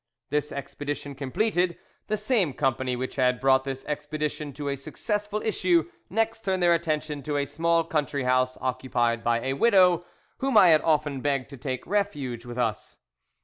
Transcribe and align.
This 0.31 0.51
expedition 0.51 1.13
completed, 1.13 1.77
the 2.07 2.17
same 2.17 2.53
company 2.53 2.95
which 2.95 3.17
had 3.17 3.39
brought 3.39 3.65
this 3.65 3.85
expedition 3.85 4.51
to 4.53 4.67
a 4.69 4.75
successful 4.75 5.43
issue 5.43 5.91
next 6.09 6.41
turned 6.43 6.63
their 6.63 6.73
attention 6.73 7.21
to 7.21 7.37
a 7.37 7.45
small 7.45 7.83
country 7.83 8.23
house 8.23 8.57
occupied 8.61 9.23
by 9.23 9.41
a 9.45 9.53
widow, 9.53 10.03
whom 10.39 10.57
I 10.57 10.69
had 10.69 10.81
often 10.81 11.21
begged 11.21 11.51
to 11.51 11.57
take 11.57 11.85
refuge 11.85 12.47
with 12.47 12.57
us. 12.57 12.97